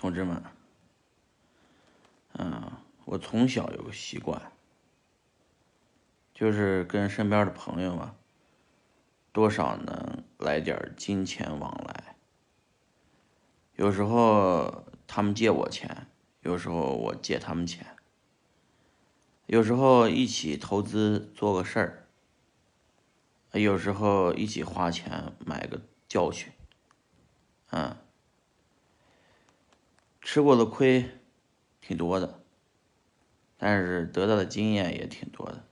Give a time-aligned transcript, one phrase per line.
[0.00, 0.42] 同志们，
[2.32, 2.72] 嗯，
[3.04, 4.50] 我从小有个习惯，
[6.32, 8.14] 就是跟身边的朋友啊，
[9.30, 12.16] 多少能来点金钱往来。
[13.76, 16.06] 有时候他们借我钱，
[16.40, 17.86] 有时候我借他们钱，
[19.44, 25.78] 有时候一起投资做个事儿，有时候一起花钱买个
[26.08, 26.50] 教训，
[27.72, 27.94] 嗯。
[30.32, 31.10] 吃过的亏
[31.80, 32.40] 挺多的，
[33.58, 35.66] 但是得到的经验也挺多的。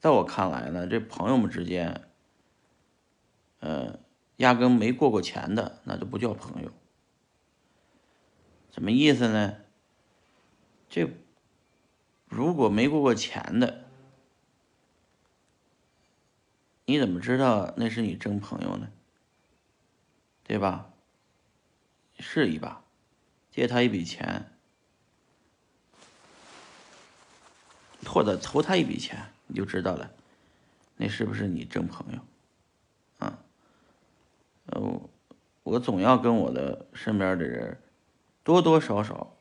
[0.00, 2.08] 在我看来呢，这朋友们之间，
[3.60, 3.98] 呃，
[4.38, 6.72] 压根没过过钱的，那就不叫朋友。
[8.70, 9.58] 什么意思呢？
[10.88, 11.06] 这
[12.24, 13.84] 如果没过过钱的，
[16.86, 18.90] 你怎么知道那是你真朋友呢？
[20.42, 20.90] 对吧？
[22.18, 22.82] 试一把。
[23.58, 24.52] 借他一笔钱，
[28.06, 30.12] 或者投他一笔钱，你就知道了，
[30.96, 32.20] 那是不是你真朋友？
[33.18, 33.36] 啊，
[34.66, 35.00] 呃，
[35.64, 37.82] 我总要跟我的身边的人
[38.44, 39.34] 多多少少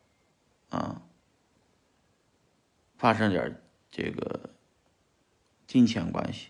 [0.71, 1.03] 啊
[2.97, 4.49] 发生点这个
[5.67, 6.47] 金钱关系，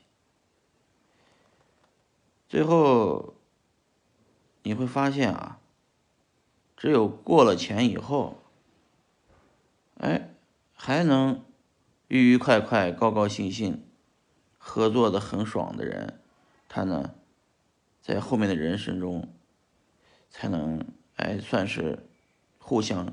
[2.47, 3.35] 最后
[4.63, 5.59] 你会发现啊。
[6.77, 8.37] 只有过了钱以后，
[9.97, 10.29] 哎，
[10.75, 11.43] 还能
[12.07, 13.83] 愉愉快快、高高兴兴
[14.59, 16.19] 合作的很爽的人，
[16.69, 17.15] 他呢，
[18.01, 19.27] 在后面的人生中，
[20.29, 22.07] 才能哎算是
[22.59, 23.11] 互相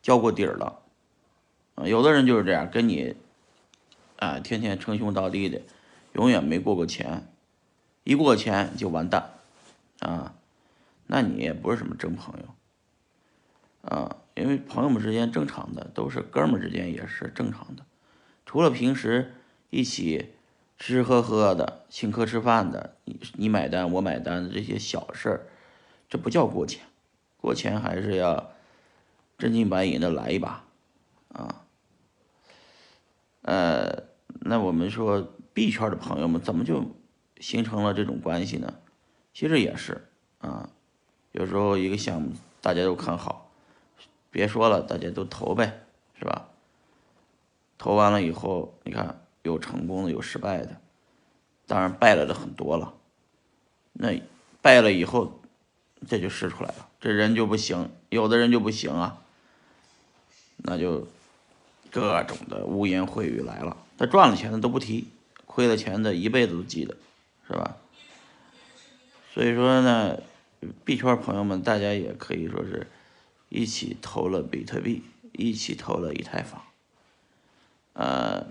[0.00, 0.82] 交过底儿了。
[1.74, 3.16] 啊，有的人就是这样，跟你
[4.16, 5.60] 啊天天称兄道弟的，
[6.14, 7.30] 永远没过过钱，
[8.04, 9.34] 一过钱就完蛋
[9.98, 10.29] 啊。
[11.12, 12.54] 那你也不是什么真朋友，
[13.82, 17.84] 啊，因为朋友们之间正常的都是哥们之间也是正常的，
[18.46, 19.34] 除了平时
[19.70, 20.34] 一起
[20.78, 25.46] 吃吃喝喝的、请客吃饭的，你你买单我买单的这些小事儿，
[26.08, 26.86] 这不叫过钱，
[27.38, 28.52] 过钱还是要
[29.36, 30.62] 真金白银的来一把，
[31.32, 31.64] 啊，
[33.42, 34.04] 呃，
[34.42, 36.84] 那我们说 B 圈的朋友们怎么就
[37.40, 38.74] 形成了这种关系呢？
[39.34, 40.06] 其实也是
[40.38, 40.70] 啊。
[41.32, 43.48] 有时候一个项目大家都看好，
[44.30, 45.84] 别说了，大家都投呗，
[46.18, 46.48] 是吧？
[47.78, 50.80] 投完了以后，你看有成功的，有失败的，
[51.66, 52.92] 当然败了的很多了。
[53.92, 54.20] 那
[54.60, 55.40] 败了以后，
[56.08, 59.22] 这就试出来了，这人就不行，有的人就不行啊，
[60.56, 61.06] 那就
[61.92, 63.76] 各种的污言秽语来了。
[63.96, 65.08] 他赚了钱的都不提，
[65.46, 66.96] 亏了钱的一辈子都记得，
[67.46, 67.76] 是吧？
[69.32, 70.18] 所以说呢。
[70.84, 72.86] 币圈朋友们，大家也可以说是
[73.48, 76.62] 一起投了比特币，一起投了以太坊。
[77.94, 78.46] 呃，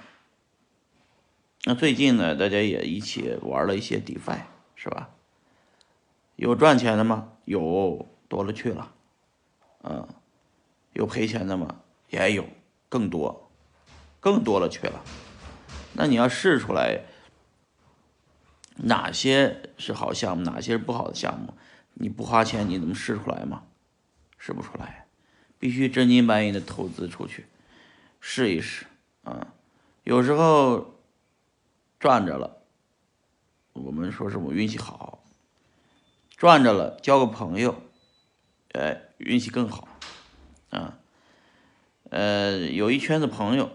[1.66, 4.42] 那最近呢，大家也一起玩了一些 DeFi，
[4.76, 5.10] 是吧？
[6.36, 7.34] 有赚钱的吗？
[7.46, 8.94] 有，多了去了。
[9.84, 10.08] 嗯，
[10.94, 11.82] 有赔钱的吗？
[12.10, 12.46] 也有，
[12.90, 13.50] 更多，
[14.20, 15.04] 更多了去了。
[15.94, 17.02] 那你要试出来
[18.78, 21.54] 哪些是好项目，哪些是不好的项目？
[22.02, 23.64] 你不花钱，你能试出来吗？
[24.38, 25.06] 试不出来，
[25.60, 27.46] 必须真金白银的投资出去，
[28.22, 28.86] 试一试
[29.26, 29.54] 啊。
[30.06, 30.96] 有时候
[32.00, 32.64] 赚着了，
[33.74, 35.26] 我们说是我运气好；
[36.38, 37.84] 赚着了，交个朋友，
[38.72, 39.90] 哎，运气更好
[40.70, 40.98] 啊。
[42.12, 43.72] 呃，有一圈子朋友，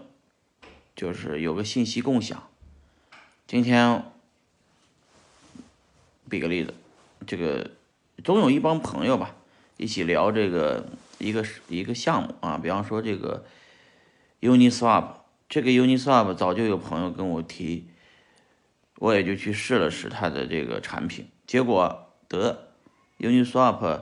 [0.95, 2.49] 就是有个信息共享。
[3.45, 4.11] 今天，
[6.27, 6.73] 比个例子，
[7.27, 7.69] 这个。
[8.23, 9.35] 总有一帮朋友吧，
[9.77, 10.85] 一起聊这个
[11.19, 13.45] 一个一个项目啊，比方说这个
[14.41, 15.05] Uniswap，
[15.47, 17.89] 这个 Uniswap 早就有朋友跟我提，
[18.97, 22.69] 我也就去试了试他的这个产品，结果得
[23.19, 24.01] Uniswap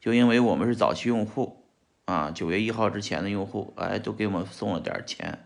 [0.00, 1.64] 就因为我们是早期用户
[2.04, 5.44] 啊，九月一号之前的用户，哎，都给我们送了点钱，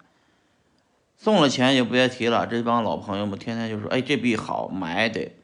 [1.17, 5.37] 送了钱就别提了，这帮老朋友们天天就说，哎，这币好买得，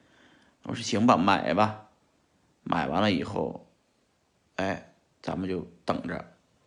[0.65, 1.88] 我说行吧，买吧。
[2.71, 3.67] 买完了以后，
[4.57, 4.93] 哎，
[5.23, 6.23] 咱们就等着，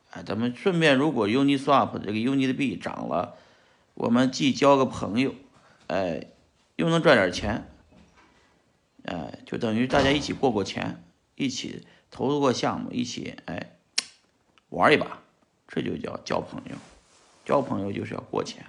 [0.10, 3.36] 哎，咱们顺便如果 Uniswap 这个 Uni 的币涨了，
[3.94, 5.36] 我们既交个朋友，
[5.86, 6.26] 哎，
[6.76, 7.70] 又能赚点钱，
[9.06, 11.04] 哎，就等于大家一起过过钱，
[11.36, 13.78] 一起投资过项目，一起哎
[14.70, 15.20] 玩一把，
[15.68, 16.76] 这就叫交朋友，
[17.46, 18.66] 交朋友就是要过钱。